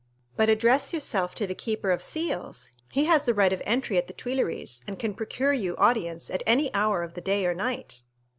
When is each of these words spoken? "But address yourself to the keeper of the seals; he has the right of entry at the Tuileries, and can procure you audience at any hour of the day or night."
"But 0.35 0.49
address 0.49 0.93
yourself 0.93 1.35
to 1.35 1.45
the 1.45 1.53
keeper 1.53 1.91
of 1.91 1.99
the 1.99 2.05
seals; 2.05 2.69
he 2.91 3.05
has 3.05 3.25
the 3.25 3.35
right 3.35 3.53
of 3.53 3.61
entry 3.67 3.99
at 3.99 4.07
the 4.07 4.13
Tuileries, 4.13 4.81
and 4.87 4.97
can 4.97 5.13
procure 5.13 5.53
you 5.53 5.77
audience 5.77 6.31
at 6.31 6.41
any 6.47 6.73
hour 6.73 7.03
of 7.03 7.13
the 7.13 7.21
day 7.21 7.45
or 7.45 7.53
night." 7.53 8.01